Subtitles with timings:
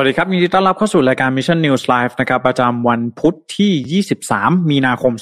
[0.00, 5.12] วัสดีครับยินดีต้อนรับเข้าสู่รายการ Mission News Live นะครับประจำวันพุธที่ 23 มีนาคม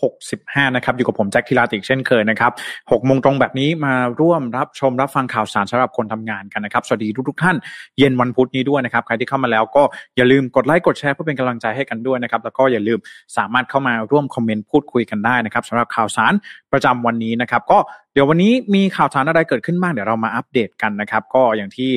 [0.00, 7.56] 2565 นะครับอยู่กับผมแจ็คทิลาติกเช่นเคยนะครับ6โมงตรงแบบนี้มาร่วมรับชมรับฟังข่าวสารสำหรับคนทำงานกันนะครับสวัสดีทุกทุกท่าน
[7.98, 9.82] เย็นวันพุธนี้ด้วยนะครับใครที่เข้ามาแล้วก็
[10.16, 12.98] อย่าลืมกดไลค์กดแชร์เพื่อเป็นกำลังใจให้กันด้วยนะครับแล้วก็อย่าลืม
[13.36, 16.32] สามารถเข้ามาร่วมคอมเมนต์พูดคุยกันได้นะครับสำหรับข่าวสาร
[16.72, 17.78] ประจำวันนี้นะครับก็
[18.12, 21.92] เดี๋ยววันนี้มีข่าวสารอะไรเกิดขึ้นบ้างเดี๋ยวเรามาอัปเดตกันนะครับก็อย่างที่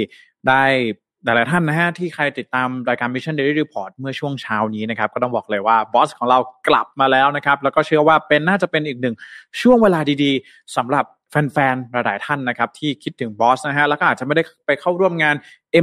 [0.48, 0.64] ได้
[1.26, 9.16] หลายๆท่านนะฮะที่ใครติดตามรายการ Mission Daily Report เมื่อช่วงเช้านี้นะครับก็ต้องบอกเลยว่าบอสของเรากลับมาแล้วนะครับแล้วก็เชื่อว่าเป็นน่าจะเป็นอีกหนึ่ง
[9.62, 15.36] ช่วงเวลาดีๆสำหรับแฟนๆ หลายๆท่านนะครับที่คิดถึงบอสนะฮะแล้วก็อาจจะไม่ได้ไปเข้าร่วมงาน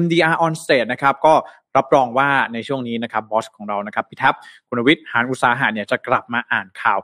[0.02, 1.34] MDR on stage นะครับก็
[1.77, 4.34] รับรองว่าในช่วงนี้นะครับบอสของเรานะครับพิทัพ
[4.68, 6.99] คุณวิทย์หานอุตสาหะเนี่ยจะกลับมาอ่านข่าว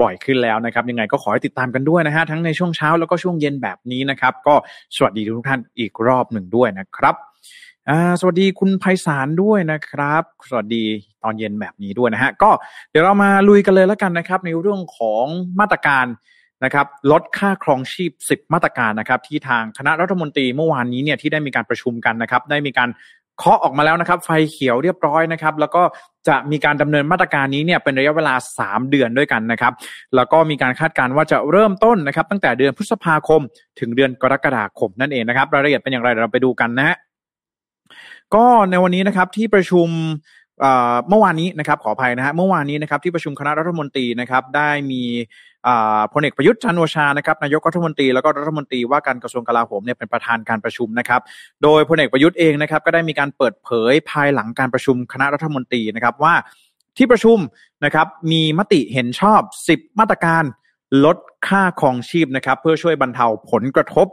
[0.00, 4.54] บ่อยขึ้นแล้วนะครับ ยังไงก็ขอให้ติดตามกันด้วยนะฮะทั้งในช่วงเช้าแล้วก็ช่วงเย็นแบบนี้นะครับ ก็
[4.96, 7.14] สวัสดีทุกท่านอีกรอบหนึ่งด้วยนะครับ
[7.90, 10.84] อ่าสวัสดีคุณไพศาลด้วยนะครับ สวัสดี
[11.22, 12.50] ตอนเย็นแบบนี้ด้วยนะฮะก็
[12.90, 15.24] เดี๋ยวเรามาลุยกันเลยแล้วกันนะครับ ในเรื่องของ
[15.60, 16.06] มาตรการ
[16.64, 22.88] นะครับลดค่าครองชีพ 10 มาตรการนะครับ ที่ทางคณะรัฐมนตรีเมื่อวานนี้เนี่ยที่ได้มีการประชุมกันนะครับ ได้มีการ
[23.38, 25.82] เคาะออกมาแล้วนะครับ ไฟเขียวเรียบร้อยนะครับ แล้วก็
[26.28, 29.72] จะมีการดำเนินมาตรการนี้เนี่ยเป็นระยะเวลา 3 เดือนด้วยกันนะครับ
[30.16, 33.40] แล้วก็มีการคาดการณ์ว่าจะเริ่มต้นนะครับ ตั้งแต่เดือนพฤษภาคม
[33.80, 36.96] ถึงเดือนกรกฎาคมนั่นเองนะครับรายละเอียดเป็นอย่างไรเราไปดูกันนะฮะ
[38.34, 39.88] ก็ในวันนี้นะครับที่ประชุม
[41.08, 45.02] เมื่อวานนี้นะครับขออภัยนะฮะเมื่อวานนี้นะครับที่ประชุมคณะรัฐมนตรีนะครับได้มี
[46.12, 51.20] พลเอกประยุทธ์จันโอชานะครับนายกรัฐมนตรีแล้วก็รัฐมนตรีว่าการกระทรวงกลาโหมเนี่ยเป็นประธานการประชุมนะครับ
[51.62, 56.34] โดยพลเอกประยุทธ์เองนะครับก็ได้มีการเปิดเผยภายหลังการประชุมคณะรัฐมนตรีนะครับว่า
[56.96, 57.38] ที่ประชุม
[57.84, 59.40] นะครับมีมติเห็นชอบ
[59.72, 60.44] 10 มาตรการ
[61.04, 61.18] ลด
[61.48, 64.06] ค่าครองชีพนะครับเพื่อช่วยบรรเทาผลกระทบ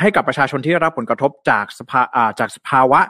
[0.00, 2.00] ให้กับประชาชนที่ได้รับผลกระทบจากสภา
[2.38, 3.00] จากสภาวะ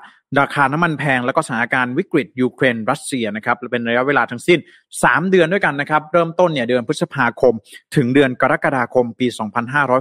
[0.41, 4.59] ราคาน้ำมันแพง แล้วก็สถานการณ์วิกฤตยูเครนรัสเซียนะครับเป็นระยะเวลาทั้งสิ้น
[4.95, 7.55] 3 เดือนด้วยกันนะครับ เริ่มต้นเนี่ยเดือนพฤษภาคม
[7.97, 9.27] ถึงเดือนกรกฎาคมปี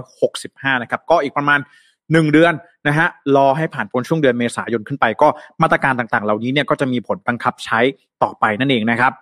[0.04, 1.60] 2565 นะครับ ก็อีกประมาณ
[1.96, 2.52] 1 เดือน
[2.86, 5.28] นะฮะรอให้ผ่านพ้นช่วงเดือนเมษายนขึ้นไป ก็
[5.62, 7.80] มาตรการต่างๆ เหล่านี้เนี่ยก็จะมีผลบังคับใช้
[8.22, 9.12] ต่อไปนั่นเองนะครับ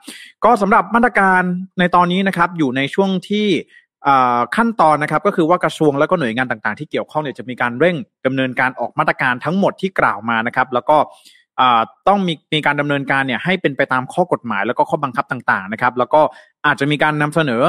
[0.44, 1.42] ก็สำหรับมาตรการ
[1.78, 3.46] ในตอนนี้นะครับอยู่ในช่วงที่
[4.56, 10.96] ขั้นตอนนะครับก็คือว่ากระทรวงแล้วก็หน่วยงานต่างๆ ที่เกี่ยวข้องเนี่ยจะมีการเร่งดำเนินการออกมาตรการทั้งหมดที่กล่าวมานะครับ แล้วก็
[12.08, 16.20] ต้องมีมีการดำเนินการเนี่ยให้เป็นไปตามข้อกฎหมาย แล้วก็ข้อบังคับต่างๆนะครับ แล้วก็
[16.66, 17.62] อาจจะมีการนำเสนอ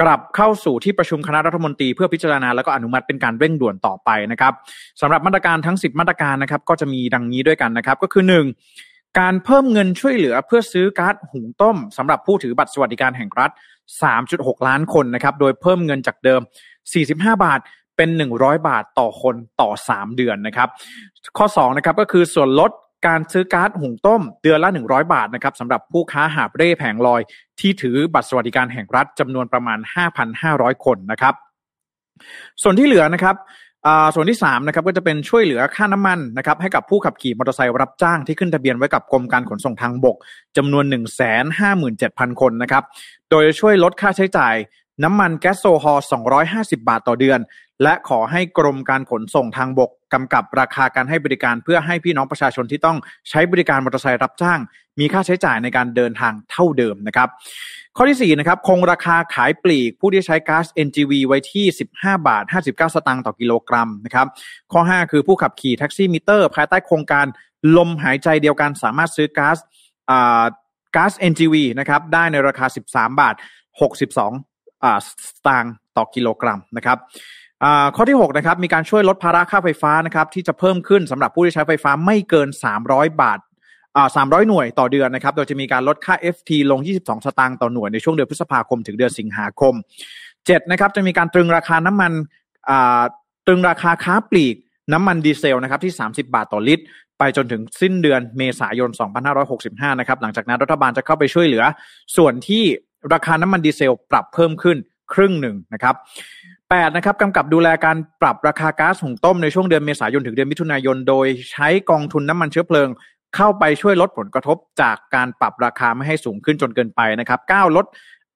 [0.00, 4.52] กลับเข้าสู่ที่ประชุมคณะรัฐมนตรีเพื่อพิจารณาแล้วก็อนุมัติเป็นการเร่งด่วนต่อไปนะครับ
[5.00, 8.95] สำหรับมาตรการทั้ง 10 มาตรการนะครับ ก็จะมีดังนี้ด้วยกันนะครับ ก็คือ 1.
[9.18, 13.50] การเพิ่มเงินช่วยเหลือเพื่อซื้อก๊าซหุงต้มสำหรับผู้ถือบัตรสวัสดิการแห่งรัฐ
[14.08, 16.40] 3.6 ล้านคนนะครับ โดยเพิ่มเงินจากเดิม
[16.92, 17.60] 45 บาท
[17.96, 20.68] เป็น 100 บาทต่อคนต่อ 3 เดือนนะครับ
[21.38, 22.70] ข้อ2นะครับก็คือส่วนลด
[23.06, 27.20] การซื้อก๊าซหุงต้มเดือนละ 100 บาทนะครับสำหรับผู้ค้าหาบเร่แผงลอย
[27.60, 29.78] ที่ถือบัตรสวัสดิการแห่งรัฐจำนวนประมาณ
[30.32, 31.34] 5,500 คนนะครับ
[32.62, 33.36] ส่วนที่เหลือนะครับ
[34.14, 40.16] ส่วนที่3นะครับก็จะเป็นช่วยเหลือค่าน้ำมันนะครับให้กับผู้ขับขี่มอเตอร์ไซค์รับจ้างที่ขึ้นทะเบียนไว้กับกรมการขนส่งทางบก
[40.56, 40.84] จำนวน
[41.62, 42.84] 157,000 คนนะครับ
[43.30, 44.54] โดยช่วยลดค่าใช้จ่าย
[45.04, 46.06] น้ำมันแก๊สโซฮอล์
[46.44, 47.38] 250 บาทต่อเดือน
[47.82, 52.98] และขอให้กรมการขนส่งทางบกกำกับราคาการให้บริการเพื่อให้พี่น้องประชาชนที่ต้อง
[53.30, 54.60] ใช้บริการมอเตอร์ไซค์รับจ้าง
[55.00, 57.28] มีค่าใช้จ่ายในการเดินทางเท่าเดิมนะครับ
[57.96, 61.66] ข้อที่4นะครับคงราคาขายปลีกผู้ที่ใช้ก๊าซ NGV ไว้ที่
[61.96, 64.26] 15 บาท 59 สตางค์ต่อกิโลกรัมนะครับ
[64.72, 67.26] ข้อ 5 คือผู้ขับขี่แท็กซี่มิเตอร์ ภายใต้โครงการ
[67.76, 69.58] ลมหายใจเดียวกันสามารถซื้อก๊าซ
[70.96, 73.34] ก๊าซ NGV นะครับได้ในราคา 13 บาท
[73.80, 75.08] 62ส
[75.46, 76.98] ตางค์ต่อกิโลกรัมนะครับ
[77.96, 82.48] ข้อที่6นะครับมีการช่วยลดภาระค่าไฟฟ้านะครับที่จะเพิ่มขึ้นสำหรับผู้ที่ใช้ไฟฟ้าไม่เกิน
[82.84, 83.38] 300 บาท
[84.16, 89.74] สามร้อยหน่วยต่อเดือนนะครับ โดยจะมีการลดค่า FT ลง 22 สตางค์ต่อหน่วยในช่วงเดือนพฤษภาคมถึงเดือนสิงหาคม
[90.22, 92.12] 7นะครับจะมีการตรึงราคาน้ำมัน
[93.46, 94.56] ตรึงราคาค้าปลีก
[94.92, 96.84] น้ำมันดีเซลนะครับที่ 30 บาทต่อลิตร
[97.18, 98.90] ไปจนถึงสิ้นเดือนเมษายน
[99.44, 101.64] 2565 นะครับหลังจากนั้นรัฐบาลจะเข้าไปช่วยเหลือ
[102.16, 102.62] ส่วนที่
[103.12, 104.78] ราคาน้ำมันดีเซลปรับเพิ่มขึ้น
[105.12, 105.94] ครึ่งหนึ่งนะครับ
[106.46, 112.88] 8นะครับกำกับดูแลการปรับราคาก๊าซหุงต้มในช่วงเดือนเมษายนถึงเดือนมิถุนายน โดยใช้กองทุนน้ำมันเชื้อเพลิง
[113.36, 117.86] เข้าไปช่วยลดผลกระทบจากการปรับราคาไม่ให้สูงขึ้นจนเกินไปนะครับ9ลด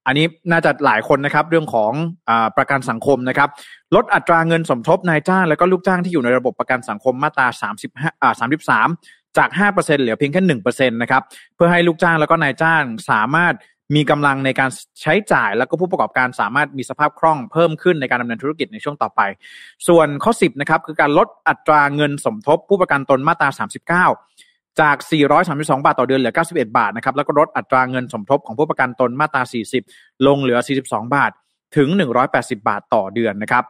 [0.07, 1.93] อันนี้น่าจะหลายคนนะครับเรื่องของ
[2.29, 3.49] อประกันสังคมนะครับ
[3.95, 7.47] ลดอัตราเงินสมทบนายจ้าง และก็ลูกจ้างที่อยู่ในระบบประกันสังคมมาตรา
[7.85, 8.33] 35อ่า
[8.81, 11.23] 33 จาก 5%เหลือเพียงแค่1%นะครับ
[11.55, 13.55] เพื่อให้ลูกจ้างแล้วก็นายจ้างสามารถ
[13.95, 14.71] มีกำลังในการ
[15.03, 19.21] ใช้จ่ายแล้วก็ผู้ประกอบการสามารถมีสภาพคล่องเพิ่มขึ้นในการดำเนินธุรกิจในช่วงต่อไป
[19.89, 24.97] ส่วนข้อ 10นะครับคือการลดอัตราเงินสมทบผู้ประกันตนมาตรา 39 จาก
[25.41, 29.43] 432 บาทต่อเดือนเหลือ 91 บาทนะครับแล้วก็ลดอัตราเงินสมทบของผู้ประกันตนมาตรา
[29.85, 31.31] 40 ลงเหลือ 42 บาท
[31.77, 31.89] ถึง
[32.29, 33.65] 180 บาทต่อเดือนนะครับ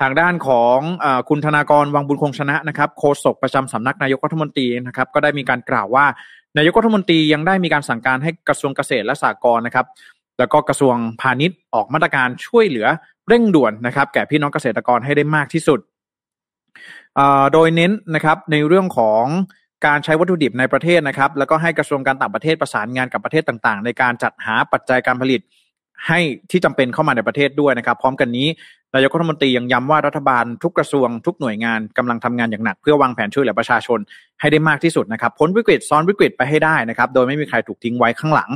[0.00, 6.06] ทางด้านของอคุณธนากรวังบุญคงชนะนะครับโฆษกประจำสำนักนายกรัฐมนตรีนะครับก็ได้มีการกล่าวว่า
[6.56, 9.86] นายกรัฐมนตรียังได้มีการสั่งการให้กระทรวงเกษตรและสหกรณ์นะครับ
[10.38, 12.86] แล้วก็กระทรวงพาณิชย์ออกมาตรการช่วยเหลือ
[13.28, 15.80] เร่งด่วนนะครับ แก่พี่น้องเกษตรกรให้ได้มากที่สุด
[17.52, 19.24] โดยเน้นนะครับในเรื่องของ
[19.86, 25.40] การใช้วัตถุดิบในประเทศนะครับ แล้วก็ให้กระทรวงการต่างประเทศประสานงานกับประเทศต่างๆ ในการจัดหาปัจจัยการผลิต
[26.06, 26.18] ให้
[26.50, 28.48] ที่จำเป็นเข้ามาในประเทศด้วยนะครับ พร้อมกันนี้
[28.94, 33.98] นายกรัฐมนตรียังย้ำว่ารัฐบาลทุกกระทรวงทุกหน่วยงานกำลังทำงานอย่างหนัก เพื่อวางแผนช่วยเหลือประชาชน
[34.40, 38.50] ให้ได้มากที่สุดนะครับพ้นวิกฤตซ้อนวิกฤตไปให้ได้นะครับ โดยไม่มีใครถูกทิ้งไว้ข้างหลัง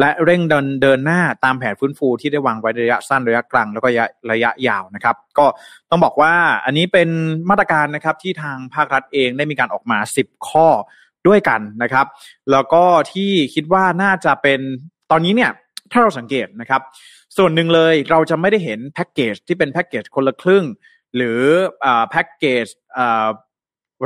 [0.00, 5.46] และเร่งเดินเดินหน้าตามแผนฟื้นฟูที่ได้วางไว้ระยะสั้นระยะกลางแล้วก็ระยะระยะยาวนะครับ ก็
[5.90, 6.32] ต้องบอกว่า
[6.64, 7.08] อันนี้เป็น
[7.50, 10.68] มาตรการนะครับที่ทางภาครัฐเองได้มีการออกมา 10 ข้อ
[11.28, 12.06] ด้วยกันนะครับ
[12.50, 14.60] แล้วก็ที่คิดว่าน่าจะเป็น
[15.10, 15.50] ตอนนี้เนี่ย
[15.96, 16.82] ถ้าเราสังเกตนะครับ
[17.36, 20.64] ส่วนหนึ่งเลยเราจะไม่ได้เห็นแพ็กเกจที่เป็นแพ็กเกจคนละครึ่ง
[21.16, 21.40] หรือ
[22.10, 22.66] แพ็กเกจ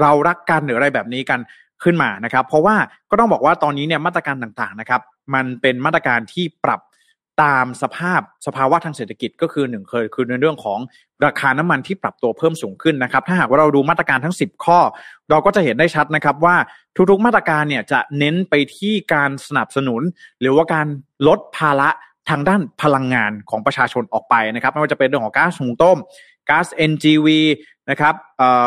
[0.01, 1.41] เรารักกันหรืออะไรแบบนี้กัน
[1.83, 2.77] ขึ้นมานะครับ เพราะว่า
[3.11, 5.01] ก็ต้องบอกว่าตอนนี้เนี่ยมาตรการต่างๆนะครับ
[5.35, 6.81] มันเป็นมาตรการที่ปรับ
[7.43, 10.79] ตามสภาพสภาวะทางเศรษฐกิจก็คือหนึ่งเคยคือในเรื่องของ
[11.25, 14.79] ราคาน้ำมันที่ปรับตัวเพิ่มสูงขึ้นนะครับ ถ้าหากว่าเราดูมาตรการทั้ง 10 ข้อ
[15.31, 16.57] เราก็จะเห็นได้ชัดนะครับว่า
[17.11, 20.03] ทุกๆมาตรการเนี่ยจะเน้นไปที่การสนับสนุน
[20.41, 20.87] หรือว่าการ
[21.29, 21.91] ลดภาระ
[22.31, 25.99] ทางด้านพลังงานของประชาชนออกไปนะครับ ไม่ว่าจะเป็นเรื่องของก๊าซหุงต้ม
[26.49, 27.29] ก๊าซ NGV
[27.91, 28.15] นะครับ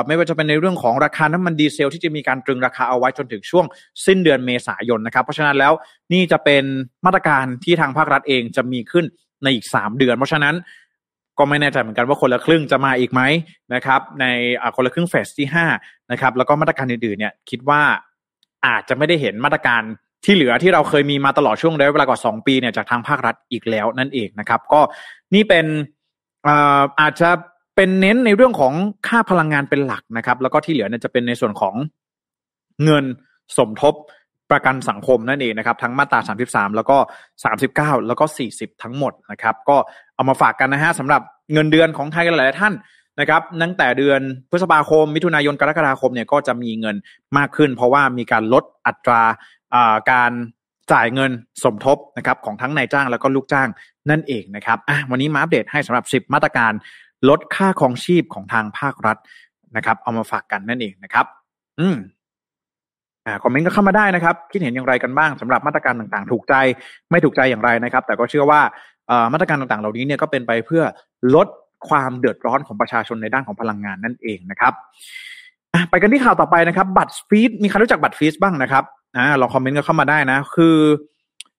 [0.08, 3.66] ไม่ว่าจะเป็นในเรื่องของราคาน้ำมันดีเซล ที่จะมีการตรึงราคาเอาไว้จนถึงช่วง
[4.06, 5.74] สิ้นเดือนเมษายนนะครับ เพราะฉะนั้นแล้ว
[6.14, 6.64] นี่จะเป็น
[7.06, 9.06] มาตรการที่ทางภาครัฐเองจะมีขึ้น
[9.44, 10.56] ในอีก 3 เดือน เพราะฉะนั้น
[11.38, 13.22] ก็ไม่แน่ใจเหมือนกันว่าคนละครึ่งจะมาอีกไหม
[13.74, 14.26] นะครับ ใน
[14.76, 15.48] คนละครึ่งเฟสที่
[15.80, 17.82] 5นะครับแล้วก็มาตรการอื่นๆเนี่ยคิดว่า
[18.66, 19.84] อาจจะไม่ได้เห็นมาตรการ
[20.26, 24.82] ที่เหลือที่เราเคยมีมาตลอดช่วงระยะเวลากว่า 2 ปีเนี่ยจากทางภาครัฐอีกแล้วนั่นเองนะครับ ก็
[25.34, 25.66] นี่เป็น
[27.00, 27.30] อาจจะ
[27.76, 28.74] เป็นเน้นในเรื่องของ
[29.08, 31.76] ค่าพลังงานเป็นหลักนะครับ แล้วก็ที่เหลือเนี่ยจะเป็นในส่วนของ
[32.84, 33.06] เงิน
[33.58, 33.94] สมทบ
[34.52, 36.98] ประกันสังคมนั่นเองนะครับ ทั้งมาตรา 33 แล้วก็
[37.54, 39.78] 39 แล้วก็ 40 ทั้งหมดนะครับ ก็
[40.16, 41.22] เอามาฝากกันนะฮะสำหรับ
[41.54, 42.74] เงินเดือนของไทยหลายท่าน
[43.20, 46.96] นะครับตั้งแต่เดือนพฤษภาคม มิถุนายนกรกฎาคมเนี่ยก็จะมีเงิน
[47.38, 49.24] มากขึ้น เพราะว่ามีการลดอัตรา
[50.12, 50.32] การ
[50.92, 51.32] จ่ายเงิน
[51.64, 53.70] สมทบนะครับของทั้งนายจ้างแล้วก็ลูกจ้าง
[54.10, 54.78] นั่นเองนะครับ
[55.10, 56.72] วันนี้มาอัปเดตให้สำหรับ 10 มาตรการ
[57.30, 59.18] ลดค่าครองชีพของทางภาครัฐ
[59.78, 61.26] นะครับ เอามาฝากกันนั่นเองนะครับ
[61.80, 61.98] อืม
[63.26, 66.54] อ่าคอมเมนต์ก็เข้ามาได้นะครับ คิดเห็นอย่างไรกันบ้างสำหรับมาตรการต่างๆ ถูกใจ
[67.12, 68.62] ไม่ถูกใจอย่างไรนะครับ แต่ก็เชื่อว่า
[69.34, 70.84] มาตรการต่างๆ เหล่านี้เนี่ยก็เป็นไปเพื่อ
[71.36, 71.48] ลด
[71.90, 74.74] ความเดือดร้อนของประชาชนในด้านของพลังงานนั่นเองนะครับ
[75.90, 78.84] ไปกันที่ข่าวต่อไปนะครับ บัตรฟีดมีใครรู้จักบัตรฟีดบ้างนะครับ
[79.18, 80.78] อ่าลองคอมเมนต์ก็เข้ามาได้นะ คือ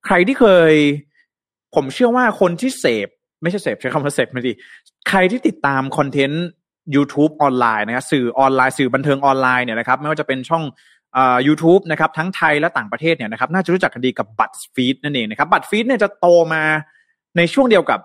[0.06, 0.72] ใครที่เคย
[1.74, 3.08] ผมเชื่อว่าคนที่เสพ
[3.44, 4.52] ไม่ใช่เสพใช้คำว่าเสพไม่ดี
[5.08, 6.44] ใครที่ติดตามคอนเทนต์
[6.94, 10.64] YouTube ออนไลน์นะครับสื่อออนไลน์สื่อบันเทิงออนไลน์เนี่ยนะครับไม่ว่าจะเป็นช่อง
[11.16, 16.62] อ่า YouTube นะครับทั้งไทยและต่างประเทศเนี่ยนะครับน่าจะรู้จักกันดีกับ BuzzFeed นั่นเองนะครับ BuzzFeed เนี่ยจะโตมา
[17.36, 18.00] ในช่วงเดียวกับ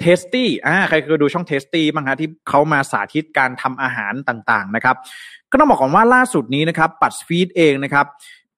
[0.00, 4.96] Tasty อ่าใครเคยดูช่อง Tasty บ้างฮะที่เขามาสาธิตการทำอาหารต่างๆนะครับ
[5.50, 8.06] ก็ต้องบอกก่อนว่าล่าสุดนี้นะครับ BuzzFeed เองนะครับ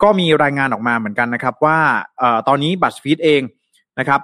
[0.02, 1.78] ก็มีรายงานออกมาเหมือนกันนะครับ ว่า
[2.48, 3.42] ตอนนี้ BuzzFeed เอง
[3.98, 4.20] นะครับ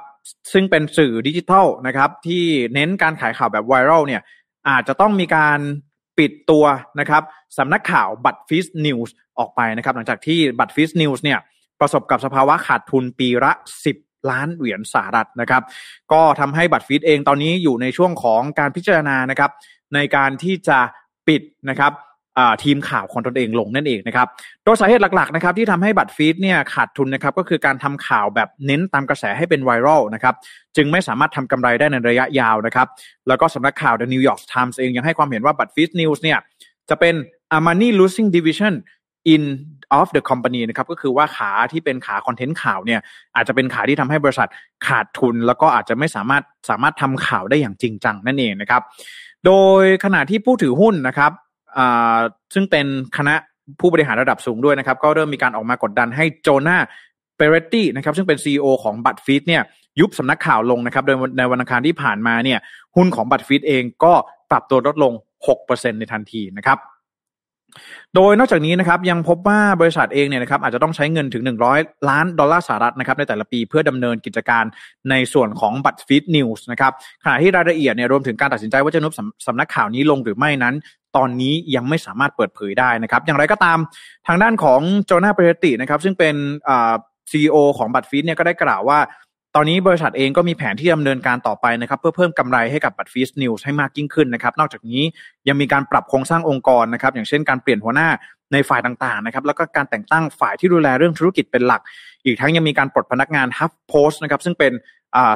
[0.52, 4.22] ซึ่งเป็นสื่อดิจิทัลนะครับ ที่เน้นการขายข่าวแบบไวรัลเนี่ย
[4.68, 5.58] อาจจะต้องมีการ
[6.18, 6.64] ปิดตัว
[7.00, 7.22] นะครับ
[7.58, 11.38] สำนักข่าว BuzzFeed News ออกไปนะครับ หลังจากที่ BuzzFeed News เนี่ย
[11.80, 13.52] ประสบกับสภาวะขาดทุนปีละ
[13.92, 15.62] 10 ล้านเหรียญสหรัฐนะครับ
[16.12, 19.50] ก็ทำให้ BuzzFeed เองตอนนี้อยู่ในช่วงของการพิจารณานะครับ
[19.94, 20.78] ในการที่จะ
[21.28, 21.92] ปิดนะครับ
[22.64, 24.26] ทีมข่าวของตนเองลงนั่นเองนะครับ
[24.64, 30.34] โดยสาเหตุหลักๆนะครับที่ทำให้ BuzzFeed เนี่ยขาดทุนนะครับก็คือการทำข่าวแบบเน้นตามกระแสให้เป็นไวรัลนะครับ
[30.76, 32.86] จึงไม่สามารถทำกำไรได้ในระยะยาวนะครับ
[33.28, 36.38] แล้วก็สำนักข่าว The New York Times เองยังให้ความเห็นว่าบัตรฟีดนิวส์เนี่ย
[36.88, 37.14] จะเป็น
[37.56, 38.74] a money losing division
[39.34, 39.42] in
[39.98, 43.00] of the company นะครับก็คือว่าขาที่เป็นขาคอนเทนต์ข่าวเนี่ย
[43.36, 44.48] อาจจะเป็นขาที่ทำให้บริษัท
[44.86, 48.82] ขาดทุน แล้วก็อาจจะไม่สามารถสามารถทำข่าวได้อย่างจริงจังนั่นเองนะครับ
[49.46, 51.32] โดยขณะที่ผู้ถือหุ้นนะครับ
[52.54, 52.86] ซึ่งเป็น
[53.16, 53.34] คณะ
[53.80, 56.76] ผู้บริหารระดับสูงด้วยนะครับ ก็เริ่มมีการออกมากดดันให้โจนา
[57.36, 59.62] เปเรตตี้นะครับ ซึ่งเป็น CEO ของ BuzzFeed เนี่ย
[60.00, 62.58] ยุบสำนักข่าวลงนะครับ โดยในวันอังคารที่ผ่านมาเนี่ย
[62.96, 64.12] หุ้นของ BuzzFeed เองก็
[64.50, 65.12] ปรับตัวลดลง
[65.56, 66.78] 6%ในทันทีนะครับ
[68.14, 71.42] โดยนอกจากนี้นะครับยังพบว่าบริษัทเองเนี่ยนะครับอาจจะต้องใช้เงินถึง
[71.74, 74.64] 100 ล้านดอลลาร์สหรัฐนะครับในแต่ละปีเพื่อดำเนินกิจการ
[75.10, 76.92] ในส่วนของ BuzzFeed News นะครับ
[77.24, 79.12] ขณะที่รายละเอียดเนี่ยรวมถึงการตัดสินใจว่าจะยุบ
[79.46, 80.74] สำนักข่าวนี้ลงหรือไม่นั้น
[81.16, 83.78] ตอนนี้ยังไม่สามารถเปิดเผยได้นะครับ อย่างไรก็ตาม
[84.26, 86.34] ทางด้านของโจนาเปเรตินะครับซึ่งเป็น
[87.30, 88.98] ซีอีโอของบัตรฟีดเนี่ยก็ได้กล่าวว่า
[89.56, 95.02] ตอนนี้บริษัทเองก็มีแผนที่ดำเนินการต่อไปนะครับเพื่อเพิ่มกำไรให้กับบัตรฟีสนิวส์ให้มากยิ่งขึ้นนะครับนอกจากนี้
[95.48, 98.08] ยังมีการปรับโครงสร้างองค์กรนะครับอย่างเช่นการเปลี่ยนหัวหน้า
[98.52, 101.80] ในฝ่ายต่างๆนะครับแล้วก็การแต่งตั้งฝ่ายที่ดูแลเรื่องธุรกิจเป็นหลัก
[102.24, 104.72] อีกทั้งยังมีการปลดพนักงานฮับโพสต์นะครับซึ่งเป็น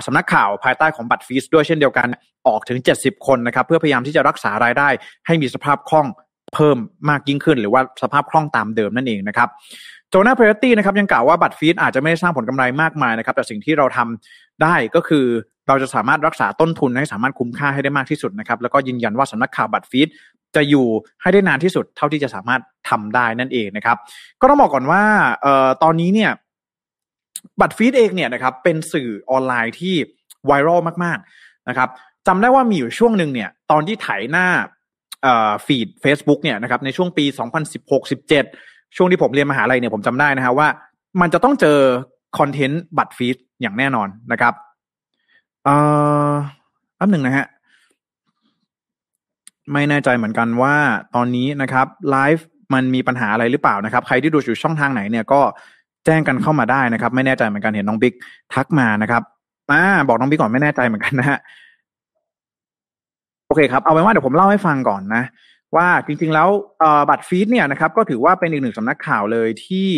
[0.06, 2.08] สำนักข่าวภายใต้ของบัตรฟีสด้วยเช่นเดียวกัน
[2.46, 4.88] ออกถึง 70 คนนะครับเพื่อพยายามที่จะรักษารายได้
[5.26, 6.06] ให้มีสภาพคล่อง
[6.54, 6.76] เพิ่ม
[7.10, 9.48] มากยิ่งขึ้น หรือว่าสภาพคล่องตามเดิมนั่นเองนะครับ
[10.10, 15.24] โจนาเพรตตี้นะครับยังกล่าวว่าบัตรฟีดอาจจะไม่ได้สร้างผลกำไรมากมายนะครับ แต่สิ่งที่เราทำได้ก็คือ
[15.68, 20.08] เราจะสามารถรักษาต้นทุนให้สามารถคุ้มค่าให้ได้มากที่สุดนะครับแล้วก็ยืนยันว่าสำนักข่าวบัตรฟีด
[20.56, 20.86] จะอยู่
[21.22, 23.96] ให้ได้นานที่สุดเท่าที่จะสามารถทำได้นั่นเองนะครับ
[24.40, 25.02] ก็ต้องบอกก่อนว่า
[25.42, 26.30] เอ่อตอนนี้เนี่ย
[27.60, 29.94] บัตรฟีดเองเนี่ยนะครับเป็นสื่อออนไลน์ที่
[30.46, 31.88] ไวรัลมาก ๆนะครับ
[32.26, 34.46] จำได้ว่ามีอยู่ช่วงหนึ่งเนี่ย ตอนที่ไถหน้า
[35.66, 37.24] ฟีด Facebook เนี่ยนะครับในช่วงปี
[38.10, 40.68] 2016-17 ช่วงที่ผมเรียนมหาลัยเนี่ยผมจำได้นะครับว่า
[41.20, 41.78] มันจะต้องเจอ
[42.38, 44.54] คอนเทนต์บัตรฟีดอย่างแน่นอนนะครับ
[45.64, 45.74] เอ่
[46.30, 46.32] อ
[47.00, 47.46] อันหนึ่งนะฮะ
[49.72, 50.74] ไม่แน่ใจเหมือนกันว่า
[51.14, 55.40] ตอนนี้นะครับไลฟ์มันมีปัญหาอะไรหรือเปล่านะครับ ใครที่ดูอยู่ช่องทางไหนเนี่ยก็
[56.06, 58.14] แจ้งกันเข้ามาได้นะครับ ไม่แน่ใจเหมือนกันเห็นน้องบิ๊ก
[58.54, 59.22] ทักมานะครับ
[59.70, 61.38] อ่าบอกน้องบิ๊กก่อนไม่แน่ใจเหมือนกันนะฮะ
[63.46, 65.24] โอเคครับ เอาไว้ว่าเดี๋ยวผมเล่าให้ฟังก่อนนะ
[65.76, 66.48] ว่าจริงๆแล้ว
[67.10, 69.88] BuzzFeed เนี่ยนะครับ ก็ถือว่าเป็นอีกหนึ่งสำนักข่าวเลยที่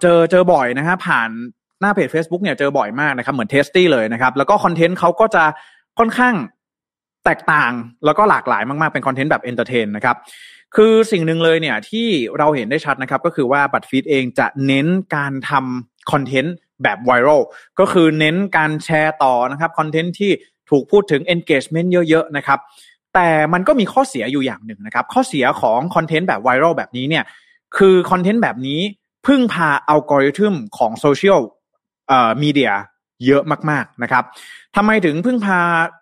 [0.00, 1.30] เจอเจอบ่อยนะฮะผ่าน
[1.80, 5.44] หน้าเพจ Facebook เนี่ยเจอบ่อยมากนะครับ เหมือน Tasty เลยนะครับ แล้วก็คอนเทนต์เขาก็จะ
[5.98, 6.34] ค่อนข้าง
[7.24, 7.72] แตกต่าง
[8.04, 10.16] แล้วก็หลากหลายมากๆ เป็นคอนเทนต์แบบ entertain นะครับ
[10.76, 17.40] คือสิ่งหนึ่งเลยเนี่ยที่เราเห็นได้ชัดนะครับ ก็คือว่า BuzzFeed เองจะเน้นการทำคอนเทนต์แบบไวรัล
[17.80, 20.30] ก็คือเน้นการแชร์ต่อนะครับคอนเทนต์ที่
[20.70, 22.58] ถูกพูดถึง engagement เยอะๆนะครับ
[23.14, 27.24] แต่มันก็มีข้อเสียอยู่อย่างหนึ่งนะครับ ข้อเสียของคอนเทนต์แบบไวรัลแบบนี้เนี่ย
[27.76, 28.80] คือคอนเทนต์แบบนี้
[29.26, 31.40] พึ่งพาอัลกอริทึมของโซเชียล
[32.08, 32.72] เอ่อมีเดีย
[33.26, 34.24] เยอะมากๆนะครับ
[34.76, 35.58] ทำไมถึงพึ่งพา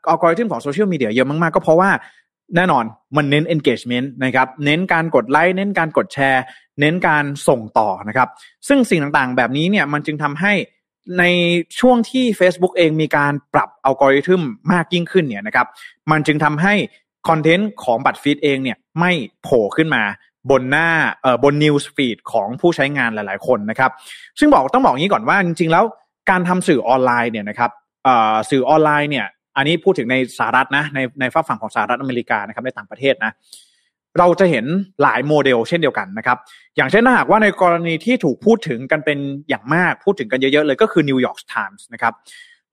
[0.09, 1.91] อัลกอริทึมของโซเชียลมีเดียเยอะมากๆ ก็เพราะว่า
[2.57, 2.85] แน่นอน
[3.17, 6.43] มันเน้น engagement นะครับเน้นการกดไลค์เน้นการกดแชร์
[6.81, 8.29] เน้นการส่งต่อนะครับ
[8.69, 10.53] ซึ่งสิ่งต่างๆ แบบนี้เนี่ยมันจึงทำให้
[11.19, 11.25] ใน
[11.81, 15.67] ช่วงที่ Facebook เองมีการปรับอัลกอริทึมมากยิ่งขึ้นเนี่ยนะครับ
[16.11, 16.75] มันจึงทำให้
[17.29, 19.12] คอนเทนต์ของ BuzzFeed เองเนี่ยไม่
[19.43, 20.03] โผล่ขึ้นมา
[20.50, 20.88] บนหน้า
[21.23, 23.91] เอ่อบน news feed ของผู้ใช้งานหลายๆ คนนะครับ
[24.38, 25.85] ซึ่งบอกต้องบอกงี้ก่อนว่าจริงๆแล้ว
[26.31, 27.71] การทำสื่อออนไลน์เนี่ยนะครับ
[28.05, 33.33] เอ่อสื่อออนไลน์เนี่ยอันนี้พูดถึงในสหรัฐนะในในฝั่งฝั่งของสหรัฐอเมริกานะครับในต่างประเทศนะ
[34.19, 34.67] เราจะเห็น
[35.03, 36.39] หลายโมเดลเช่นเดียวกันนะครับ
[36.77, 42.13] อย่างเช่นถ้าหากว่าในกรณีที่ถูกพูดถึงกันเป็นอย่างมากพูดถึงกันเยอะๆเลยก็คือ New York Times นะครับ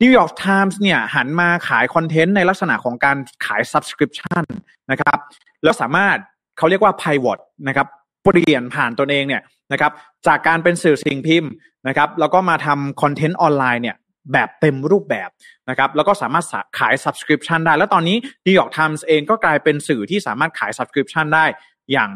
[0.01, 4.43] New York Times เนี่ยหันมาขายคอนเทนต์ในลักษณะของการขาย subscription
[4.91, 5.17] นะครับ
[5.63, 6.17] แล้วสามารถ
[6.57, 7.87] เขาเรียกว่า pivot นะครับ
[8.23, 9.91] เปลี่ยนผ่านตนเองเนี่ยนะครับ
[10.27, 11.51] จากการเป็นสื่อสิ่งพิมพ์
[11.87, 13.95] นะครับแล้วก็มาทำคอนเทนต์ออนไลน์เนี่ย
[14.33, 15.29] แบบเต็มรูปแบบ
[15.69, 16.45] นะครับแล้วก็สามารถ
[16.79, 21.45] ขาย subscription ได้ แล้วตอนนี้ New York Times เองก็กลายเป็นสื่อที่สามารถขาย subscription ได้
[21.91, 22.11] อย่าง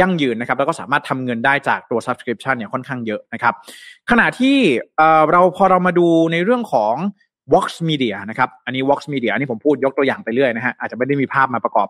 [0.00, 3.54] ยั่งยืนนะครับแล้วก็สามารถทำเงินได้จากตัว subscription เนี่ยค่อนข้างเยอะนะครับ
[4.10, 4.56] ขณะที่
[5.30, 6.94] เราพอเรามาดูในเรื่องของ
[7.52, 11.88] Vox Media นะครับ อันนี้ Vox Media อันนี้ผมพูดยกตัวอย่างไปเรื่อยนะฮะ อาจจะไม่ได้มีภาพมาประกอบ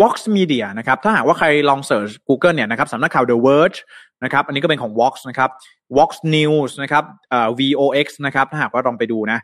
[0.00, 3.78] Vox Media นะครับถ้าหากว่าใครลองเสิร์ช Google เนี่ยนะครับสำนักข่าว The Verge
[4.24, 5.50] นะครับอันนี้ก็เป็นของ Vox นะครับ
[5.96, 9.38] Vox News นะครับเอ่อ VOX นะครับถ้าหากว่าลองไปดูนะ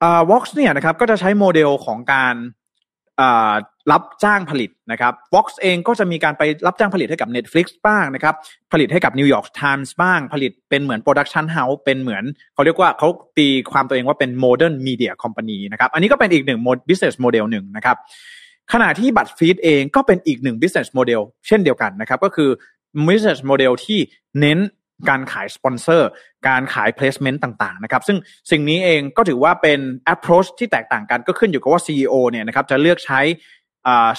[0.00, 2.36] เอ่อ Vox เนี่ยนะครับก็จะใช้โมเดลของการ
[3.92, 8.34] รับจ้างผลิตนะครับ Vox เองก็จะมีการไปรับจ้างผลิตให้กับ Netflix บ้างนะครับ
[8.72, 12.24] ผลิตให้กับ New York Times บ้าง ผลิตเป็นเหมือน Production House เป็นเหมือน
[12.54, 13.08] เขาเรียกว่าเขา
[13.38, 17.96] ตีความตัวเองว่าเป็น Modern Media Company นะครับ อันนี้ก็เป็นอีกหนึ่ง business model หนึ่งนะครับ
[18.72, 22.50] ขณะที่บัตรฟีดเองก็เป็นอีกหนึ่ง business model เช่นเดียวกันนะครับ ก็คือ
[23.08, 23.98] business model ที่
[24.40, 24.58] เน้น
[25.08, 26.08] การขายสปอนเซอร์
[26.48, 28.18] การขาย placement ต่างๆ นะครับ ซึ่ง
[28.50, 29.80] สิ่งนี้เองก็ถือว่าเป็น
[30.14, 33.20] approach ที่แตกต่างกันก็ขึ้นอยู่กับว่า CEO เนี่ยนะครับจะเลือกใช้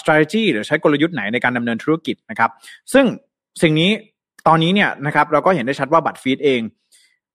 [0.02, 2.52] strategy หรือใช้กลยุทธ์ไหนในการดำเนินธุรกิจนะครับ
[2.94, 3.06] ซึ่ง
[3.62, 3.92] สิ่งนี้
[4.48, 6.62] ตอนนี้เนี่ยนะครับเราก็เห็นได้ชัดว่าบัตรฟีดเอง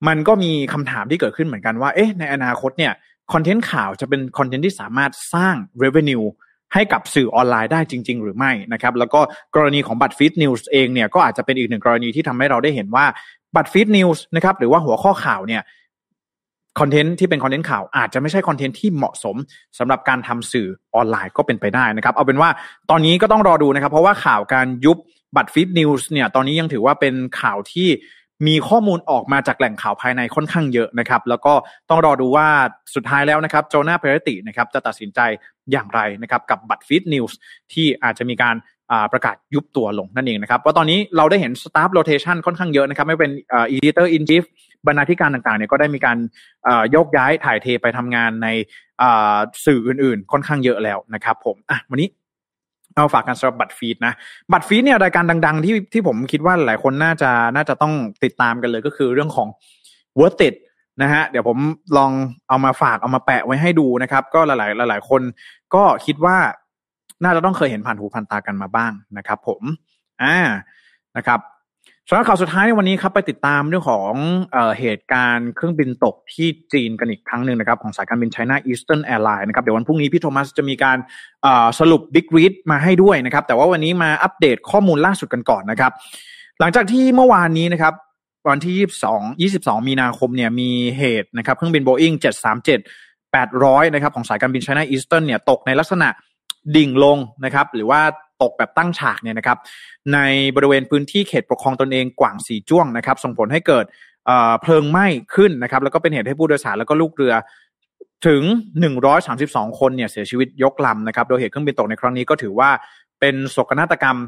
[0.09, 2.93] มันก็มีคำถามที่เกิดขึ้นเหมือนกันว่าเอ๊ะในอนาคตเนี่ย
[3.33, 6.27] คอนเทนต์ข่าวจะเป็นคอนเทนต์ที่สามารถสร้าง revenue
[6.75, 9.21] ให้กับสื่อออนไลน์ได้จริง ๆ หรือไม่นะครับแล้วก็
[9.55, 13.05] กรณีของ BuzzFeed News เองเนี่ยก็อาจจะเป็นอีกหนึ่งกรณีที่ทำให้เราได้เห็นว่า
[13.57, 15.63] BuzzFeed News นะครับหรือว่าหัวข้อข่าวเนี่ย
[16.81, 19.37] คอนเทนต์ที่เป็นคอนเทนต์ข่าวอาจจะไม่ใช่คอนเทนต์ที่เหมาะสม
[19.79, 22.51] สำหรับการทำสื่อออนไลน์ก็เป็นไปได้นะครับ เอาเป็นว่า
[22.91, 24.99] ตอนนี้ก็ต้องรอดูนะครับ เพราะว่าข่าวการยุบ
[25.37, 27.89] BuzzFeed News เนี่ยตอนนี้ยังถือว่าเป็นข่าวที่
[28.47, 31.55] มีข้อมูลออกมาจากแหล่งข่าวภายในค่อนข้างเยอะนะครับ แล้วก็
[31.91, 32.49] ต้องรอดูว่า
[32.95, 35.21] สุดท้ายแล้วนะครับโจนาเพรตินะครับจะตัดสินใจ
[35.73, 37.37] อย่างไรนะครับกับ BuzzFeed News
[37.73, 38.57] ที่อาจจะมีการ
[39.13, 44.43] ประกาศยุบตัวลงนั่นเองนะครับว่าตอนนี้เราได้เห็น staff rotation ค่อนข้างเยอะนะครับ ไม่เป็น editor in chief
[44.87, 46.19] บรรณาธิการต่างๆเนี่ยก็ได้มีการ
[46.91, 48.49] โยกย้ายถ่ายเทไปทำงานใน
[49.67, 52.09] สื่ออื่นๆ ค่อนข้างเยอะแล้วนะครับผมอะวันนี้
[52.97, 54.13] เอาฝากกันสำหรับ BuzzFeed นะ
[54.53, 57.93] บัตรฟีดเนี่ยรายการดัง ๆ ที่ที่ผมคิดว่าหลายคนน่าจะน่าจะต้อง
[58.25, 59.49] ติดตามกันเลยก็คือเรื่องของ
[60.19, 60.55] worth it
[61.03, 61.59] นะฮะเดี๋ยวผม
[61.97, 62.11] ลอง
[62.49, 65.23] เอามาฝากเอามาแปะไว้ให้ดูนะครับ ก็หลายๆหลาย ๆ คน
[65.75, 66.37] ก็คิดว่า
[67.25, 69.63] น่าจะต้องเคยเห็นผ่านหูผ่านตากันมาบ้างนะครับ ผม
[70.23, 70.37] อ่า
[71.17, 71.41] นะครับ
[72.09, 74.13] สำหรับข่าวสุดท้ายในวันนี้ครับไปติดตามเรื่องของ
[74.53, 80.99] เอเหตุการณ์เครื่องบินตกที่จีนกันอีกครั้งหนึ่งนะครับของสายการบิน China Eastern Airlines นะครับเดี๋ยววันพรุ่งนี้พี่โทมัสจะมีการ
[81.79, 85.93] สรุป Big Read มาให้ด้วยนะครับ แต่ว่าวันนี้มาอัปเดตข้อมูลล่าสุดกันก่อนนะครับ
[86.61, 87.95] หลังจากที่เมื่อวานนี้นะครับ
[88.49, 88.75] วันที่
[89.49, 92.17] 22 22 มีนาคมเนี่ยมีเหตุนะครับเครื่องบิน Boeing
[92.75, 96.09] 737 800 นะครับของสายการบิน China Eastern เนี่ยตกในลักษณะ
[96.77, 98.01] ดิ่งลงนะครับหรือว่า
[98.43, 99.59] ตกแบบตั้งฉากเนี่ยนะครับ
[100.13, 100.19] ใน
[100.57, 103.85] บริเวณพื้นที่เขตปกครองตนเองกว่างสีจ้วงนะครับส่งผลให้เกิด
[104.63, 107.35] เพลิงไหม้ขึ้นนะครับแล้วก็เป็นเหตุให้ผู้โดยสารแล้วก็ลูกเรือ
[108.27, 108.43] ถึง
[109.11, 112.71] 132 คนเนี่ยเสียชีวิตยกลำนะครับ โดยเหตุเครื่องบินตกในครั้งนี้ก็ถือว่า
[113.21, 114.19] เป็นโศกนาฏกรรม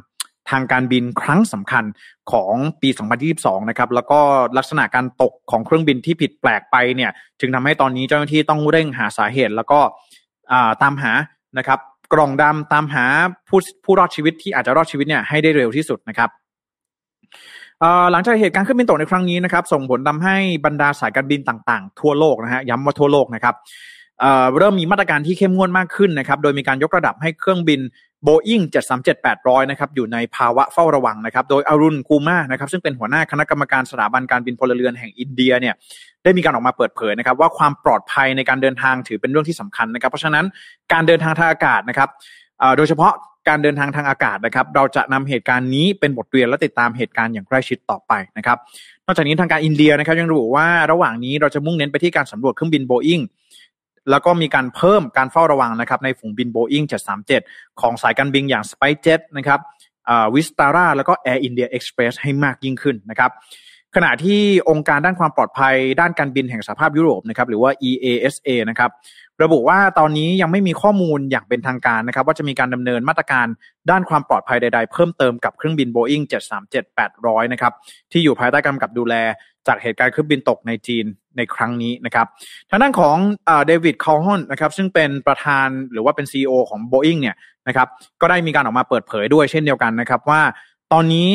[0.50, 1.84] ทางการบินครั้งสำคัญ
[2.32, 2.88] ของปี
[3.30, 4.20] 2022 นะครับ แล้วก็
[4.56, 9.80] ลักษณะการตกของเครื่องบินที่ผิดแปลกไปเนี่ยถึงทำให้ตอนนี้เจ้าหน้าที่ต้องเร่งหาสาเหตุ แล้วก็
[10.82, 11.12] ตามหา
[11.58, 11.78] นะครับ
[12.12, 13.04] กล่องดำตามหา
[13.48, 16.30] ผู้ผู้รอดชีวิตที่อาจจะรอดชีวิตเนี่ยให้ได้เร็วที่สุดนะครับ
[18.12, 23.54] หลังจากเหตุการณ์ขึ้นบินตกในครั้งนี้นะครับส่งผลทาให้บรรดาสายการบินต่างๆ ทั่วโลกนะฮะย้ำว่าทั่วโลกนะครับ
[24.58, 27.80] เริ่มมีมาตรการที่เข้มงวดมากขึ้นนะครับโดยมีการยกระดับให้เครื่องบิน
[28.26, 28.64] Boeing
[29.16, 35.74] 737-800 นะครับอยู่ในภาวะเฝ้าระวังนะครับโดยอารุณกูมานะครับซึ่งเป็นหัวหน้าคณะกรรมการสถาบันการบินพลเรือนแห่งอินเดียเนี่ย
[36.24, 40.44] ได้มีการออกมาเปิดเผยนะครับว่าความปลอดภัยในการเดินทางถือเป็นเรื่องที่สำคัญนะครับ เพราะฉะนั้น
[40.92, 42.08] การเดินทางทางอากาศนะครับ
[42.76, 43.12] โดยเฉพาะ
[43.48, 48.58] การเดินทางทางอากาศนะครับ เราจะนำเหตุการณ์นี้เป็นบทเรียนและติดตามเหตุการณ์อย่างใกล้ชิดต่อไปนะครับ
[49.06, 53.20] นอกจากนี้ทางการอินเดียนะครับยังระบุว่าระหว่างนี้เราจะมุ่งเน้นไปที่การสำรวจเครื่องบินโบอิง
[54.10, 56.82] แล้วก็มีการเพิ่มการเฝ้าระวังนะครับในฝูงบินโบอิง
[57.32, 59.60] 737 ของสายการบินอย่าง SpiceJet นะครับ
[60.34, 63.30] Vistara แล้วก็ Air India Express ให้มากยิ่งขึ้นนะครับ
[63.96, 68.90] ขณะที่องค์การด้านความปลอดภัย ด้านการบินแห่งสหภาพยุโรปนะครับหรือว่า EASA นะครับ
[69.42, 73.46] ระบุว่าตอนนี้ยังไม่มีข้อมูลอย่างเป็นทางการนะครับว่าจะมีการดำเนินมาตรการ
[73.90, 76.24] ด้านความปลอดภัยใด ๆ เพิ่มเติมกับเครื่องบิน Boeing
[76.88, 77.72] 737-800 นะครับ
[78.12, 79.14] ที่อยู่ภายใต้กำกับดูแล
[79.66, 81.04] จากเหตุการณ์เครื่องบินตกในจีน
[81.36, 82.26] ในครั้งนี้นะครับ
[82.70, 83.16] ทางด้านของ
[83.66, 87.36] เดวิดคาร์ฮอนนะครับซึ่งเป็นประธานหรือว่าเป็น CEO ของ Boeing เนี่ย
[87.68, 87.88] นะครับ
[88.20, 90.40] ก็ได้มีการออกมาเปิดเผยด้วยเช่นเดียวกันนะครับว่า
[90.92, 91.30] ตอนนี้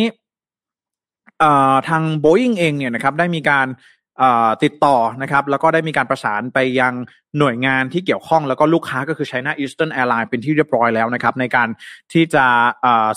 [1.90, 3.68] ทาง Boeing เองเนี่ยนะครับได้มีการ
[4.64, 6.94] ติดต่อนะครับแล้วก็ได้มีการประสานไปยัง
[7.40, 11.68] หน่วยงานที่เกี่ยวข้องแล้วก็ลูกค้าก็คือ China Eastern Airlines เป็นที่เรียบร้อยแล้วนะครับในการ
[12.14, 12.46] ที่จะ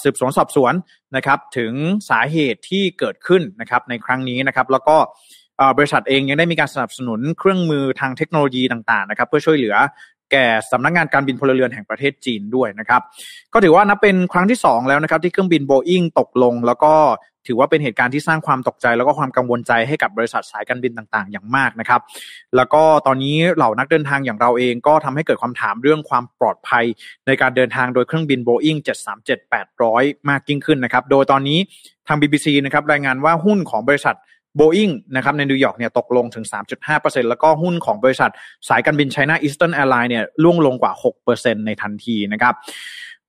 [0.03, 0.73] สืบสวนสอบสวน
[1.17, 1.73] นะครับถึง
[2.11, 4.97] สาเหตุที่เกิดขึ้นนะครับในครั้งนี้นะครับแล้วก็
[5.77, 9.77] บริษัทเองยังได้มีการสนับสนุนเครื่องมือทางเทคโนโลยีต่างๆนะครับเพื่อช่วยเหลือ
[10.33, 13.03] แก่สำนักงงานการบินพลเรือนแห่งประเทศจีนด้วยนะครับ
[13.53, 16.95] ก็ถือว่านับเป็นครั้งที่ 2 แล้วนะครับที่เครื่องบินโบอิงตกลง แล้วก็
[17.47, 22.01] ถือว่าเป็นเหตุการณ์ที่สร้างความตกใจ แล้วก็ความกังวลใจให้กับบริษัทสายการบินต่างๆ อย่างมากนะครับ
[22.57, 26.85] แล้วก็ตอนนี้เหล่านักเดินทางอย่างเราเองก็ทำให้เกิดความถามเรื่องความปลอดภัย
[27.27, 28.79] ในการเดินทางโดยเครื่องบิน Boeing
[29.55, 31.59] 737-800 มากยิ่งขึ้นนะครับ โดยตอนนี้
[32.09, 34.17] ทาง BBC นะครับรายงานว่าหุ้นของบริษัท
[34.57, 36.45] โบอิงนะครับในนิวยอร์กเนี่ยตกลงถึง
[36.87, 38.31] 3.5%แล้วก็หุ้นของบริษัท
[38.69, 40.93] สายการบิน China Eastern Airlines เนี่ยร่วงลงกว่า
[41.31, 42.55] 6%ในทันทีนะครับ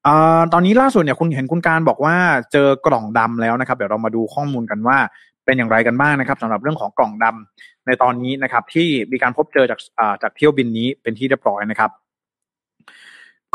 [0.07, 0.09] อ
[0.53, 2.15] ตอนนี้ล่าสุดเนี่ยคุณเห็นคุณการบอกว่า
[2.51, 4.97] เจอกล่องดำแล้วนะครับ เดี๋ยวเรามาดูข้อมูลกันว่า
[5.45, 9.79] เป็นอย่างไรกันบ้างนะครับสำหรับเรื่องของกล่องดำในตอนนี้นะครับ ที่มีการพบเจอจาก
[10.21, 11.91] จากเที่ยวบินนี้เป็นที่เรียบร้อยนะครับ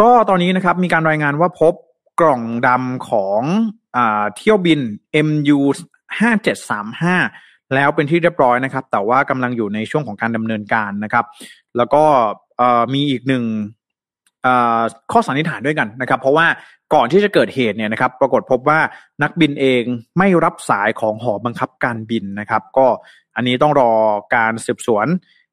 [0.01, 1.75] ก็ตอนนี้นะครับ มีการรายงานว่าพบ
[2.21, 3.43] กล่องดำของ
[3.97, 3.99] อ
[4.37, 4.81] เที่ยวบิน
[5.27, 5.59] MU
[6.47, 11.25] 5735 แล้วเป็นที่เรียบร้อยนะครับ แต่ว่ากำลังอยู่ในช่วงของการดำเนินการนะครับ
[11.77, 12.03] แล้วก็
[12.95, 13.45] มีอีกหนึ่ง
[15.13, 16.47] ข้อสันนิษฐานด้วยกันนะครับ เพราะว่า
[16.95, 18.81] ก่อนที่จะเกิดเหตุเนี่ยนะครับ ปรากฏพบว่า
[19.23, 19.83] นักบินเอง
[20.19, 22.87] ไม่รับสายของหอบังคับการบินนะครับ ก็
[23.37, 23.93] อันนี้ต้องรอ
[24.37, 25.07] การสืบสวน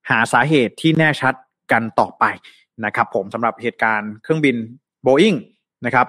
[0.09, 1.33] หาสาเหตุที่แน่ชัด
[1.71, 2.23] กันต่อไป
[2.85, 4.55] นะครับ ผมสำหรับเหตุการณ์เครื่องบิน
[5.05, 5.37] Boeing
[5.85, 6.07] นะครับ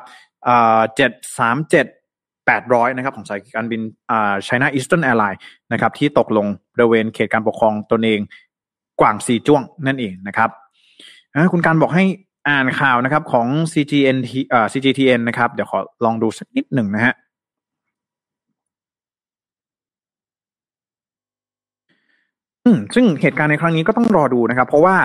[0.97, 1.87] เจ็ดสามเจ็ด
[2.43, 5.41] 800นะครับของสายการบินอ่า China Eastern Airlines
[5.73, 8.21] นะครับ ที่ตกลงบริเวณเขตการปกครองตนเอง
[9.01, 10.51] กว่างซีจ้วงนั่นเองนะครับ
[11.53, 12.05] คุณการบอกให้
[12.49, 14.17] อ่านข่าวนะครับของ CGN
[14.53, 17.15] อ่า CGTN นะครับ เดี๋ยวขอลองดูสักนิดหนึ่งนะฮะ
[22.65, 24.97] อืมซึ่งเหตุการณ์ในครั้งนี้ก็ต้องรอดูนะครับ เพราะว่า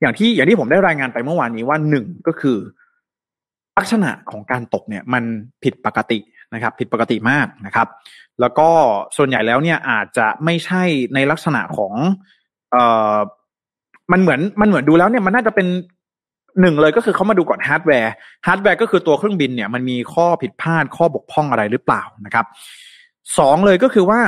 [0.00, 2.58] อย่างที่อย่างที่ผมได้รายงานไปเมื่อวานนี้ว่าหนึ่งก็คือ
[3.78, 5.24] ลักษณะของการตกเนี่ย มัน
[5.62, 6.18] ผิดปกติ
[6.54, 7.88] นะครับ ผิดปกติมากนะครับ
[8.40, 8.68] แล้วก็
[9.16, 10.82] ส่วนใหญ่แล้วเนี่ยอาจจะไม่ใช่
[11.14, 11.92] ในลักษณะของ
[12.70, 12.82] เอ่
[13.14, 13.16] อ
[14.12, 15.66] มันเหมือนมันเหมือนดูแล้วเนี่ยมันน่าจะเป็น
[16.60, 18.12] หนึ่งเลยก็คือเขามาดูก่อนฮาร์ดแวร์
[18.46, 22.46] ฮาร์ดแวร์ก็คือตัวเครื่องบินเนี่ยมันมีข้อผิดพลาดข้อบกพร่องอะไรหรือเปล่านะครับ
[23.38, 24.20] สองเลยก็คือว่า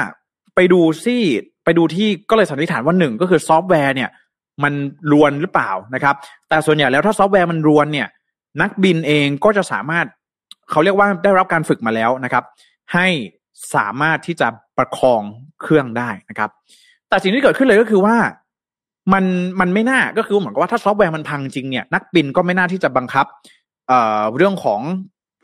[0.54, 1.24] ไปดูซี่
[1.64, 4.10] ไปดูที่ก็เลยสันนิษฐานว่าหนึ่งก็คือซอฟต์แวร์เนี่ย
[4.62, 4.72] มัน
[5.12, 6.14] รวนหรือเปล่านะครับ
[6.48, 8.08] แต่ส่วนใหญ่แล้วถ้าซอฟต์แวร์มันรวนเนี่ย
[8.60, 10.06] นักบินเองก็จะสามารถ
[10.70, 12.44] เขาเรียกว่าได้รับการฝึกมาแล้วนะครับ
[12.94, 13.06] ให้
[13.74, 15.22] สามารถที่จะประคอง
[15.62, 16.50] เครื่องได้นะครับ
[17.08, 18.16] แต่สิ่งที่เกิดขึ้นเลยก็คือว่า
[19.12, 19.24] มัน
[19.60, 23.26] มันไม่น่าก็คือเหมือนกับว่าถ้าซอฟต์แวร์มันพังจริงเนี่ยนักบินก็ไม่น่าที่จะบังคับ
[23.88, 24.80] เอ่อเรื่องของ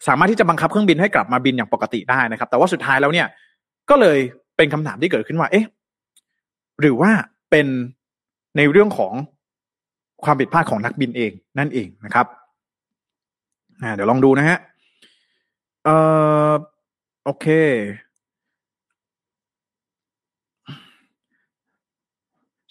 [0.09, 3.27] สามารถที่จะบังคับเครื่องบินให้กลับมาบินอย่างปกติได้นะครับ แต่ว่าสุดท้ายแล้วเนี่ย
[3.91, 4.19] ก็เลย
[4.57, 5.67] เป็นคำถามที่เกิดขึ้นว่า เอ๊ะ
[6.81, 7.11] หรือว่า
[7.51, 7.67] เป็น
[8.57, 9.13] ในเรื่องของ
[10.25, 12.27] ความผิดพลาดของนักบินเองนั่นเองนะครับ
[13.95, 14.59] เดี๋ยวลองดูนะฮะ
[15.85, 15.97] เอ่
[16.49, 16.53] อ
[17.25, 17.47] โอเค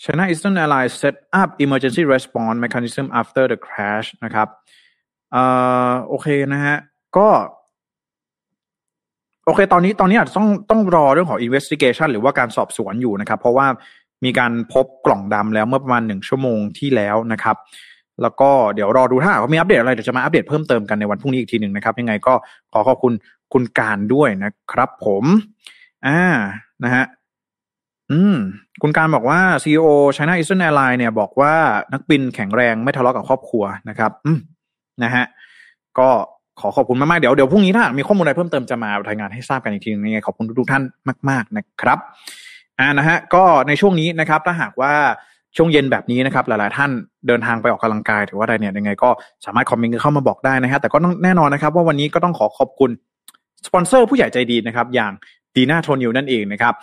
[0.03, 4.47] China Eastern Airlines set up emergency response mechanism after the crash นะครับ
[5.31, 5.43] เอ่
[5.89, 6.77] อโอเคนะฮะ
[7.17, 7.27] ก็
[9.45, 13.67] โอเค ตอนนี้ตอนนี้อาจจะต้องต้องรอเรื่องของ investigation หรือว่าการสอบสวนอยู่นะครับ เพราะว่า
[14.25, 17.57] มีการพบกล่องดำแล้วเมื่อประมาณหนึ่งชั่วโมงที่แล้วนะครับ
[18.21, 22.33] แล้วก็เดี๋ยวรอดูถ้าว่ามีอัปเดตอะไรเดี๋ยวจะมาอัปเดตเพิ่มเติมกันในวันพรุ่งนี้อีกทีหนึ่งนะครับ ยังไงก็
[22.73, 23.13] ขอขอบคุณ
[23.53, 25.23] คุณการด้วยนะครับผม
[26.07, 26.21] อ่า
[26.83, 27.03] นะฮะ
[28.13, 28.37] อืม
[28.81, 31.53] คุณการบอกว่า CEO China Eastern Airlines เนี่ยบอกว่า
[31.93, 34.39] นักบินแข็งแรงไม่ทะเลาะกับครอบครัวนะครับ อืม
[35.03, 35.25] นะฮะ
[35.99, 36.09] ก็
[36.59, 40.83] ขอขอบคุณมาก ๆ เดี๋ยวเดี๋ยวพรุ่งนี้ถ้ามีข้อมูลอะไรเพิ่มเติมจะมารายงานให้ทราบกันอีกทีนึงยังไงขอบคุณทุกท่าน
[41.29, 41.99] มาก ๆ นะครับ
[42.79, 44.93] อ่านะฮะ ก็ในช่วงนี้นะครับ ถ้าหากว่า
[45.57, 46.91] ช่วงเย็นแบบนี้นะครับ หลาย ๆ ท่าน
[47.27, 49.09] เดินทางไปออกกำลังกายหรือว่าอะไรเนี่ยยังไงก็
[49.45, 52.91] สามารถคอมเมนต์เข้ามาบอกได้นะฮะแต่ก็ต้องแน่นอนนะครับ ว่าวันนี้ก็ต้องขอขอบคุณ
[53.67, 55.11] สปอนเซอร์ผู้ใหญ่ใจดีนะครับ อย่าง
[55.55, 56.73] ดีน่าโทนิวนั่นเองนะครับ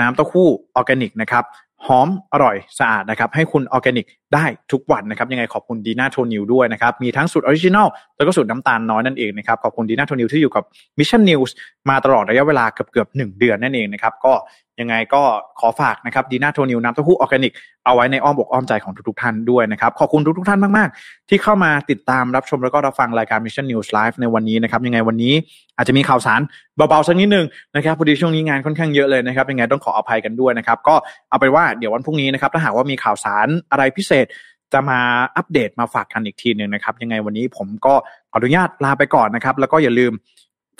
[0.00, 1.44] น้ำเต้าหู้ออร์แกนิกนะครับ
[1.86, 10.64] หอมอร่อยสะอาดนะครับ ให้คุณออร์แกนิกได้ทุกวันนะครับ ยังไงขอบคุณดีน่าโทนิวด้วยนะครับ มีทั้งสูตร original แล้วก็สูตรน้ำตาลน้อยนั่นเองนะครับ ขอบคุณดีน่าโทนิวที่อยู่กับ
[10.98, 11.54] Mission News
[11.88, 14.32] มาตลอดระยะเวลาเกือบเกือบหนึ่งเดือนนั่นเองนะครับ ก็
[14.80, 15.22] ยังไงก็
[15.60, 17.52] ขอฝากนะครับดีน่าโทนิวน้ำเต้าหู้ออร์แกนิก
[17.84, 25.34] เอาไว้ในอ้อมอกอ้อมใจของทุกๆท่านด้วยนะครับ ขอบคุณทุกๆท่านมาก ๆ ที่เข้ามาติดตามรับชมแล้วก็รับฟังรายการ Mission News Live ในวันนี้นะครับ ยังไงวันนี้
[25.76, 26.40] อาจจะมีข่าวสาร
[26.76, 30.94] เบาๆสักนิดนึงนะครับพอดีช่วงนี้งานค่อนข้างเยอะเลยนะครับ ยังไงต้องขออภัยกันด้วยนะครับ ก็
[31.30, 34.26] เอาไปว่าเดี๋ยววันพรุ่งนี้นะครับถ้าหากว่ามีข่าวสารอะไรพิเศษ
[34.72, 35.00] จะมา
[35.36, 37.94] อัปเดตมาฝากกันอีกทีหนึ่งนะครับ ยังไงวันนี้ผมก็
[38.32, 40.12] ขออนุญาตลาไปก่อนนะครับ แล้วก็อย่าลืม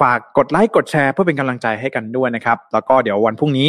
[0.01, 3.69] ฝากกดไลค์กดแชร์เพื่อเป็นกำลังใจให้กันด้วยนะครับ แล้วก็เดี๋ยววันพรุ่งนี้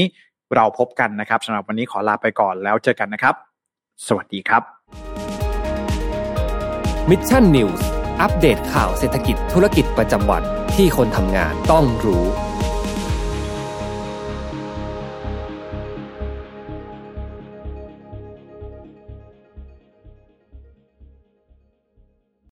[0.55, 3.35] เราพบกันนะครับสำหรับวันนี้ขอลาไปก่อนแล้วเจอกันนะครับ
[4.07, 4.61] สวัสดีครับ
[7.09, 7.87] Mission News
[8.21, 10.43] อัปเดตข่าวเศรษฐกิจธุรกิจประจำวัน
[10.75, 12.25] ที่คนทำงานต้องรู้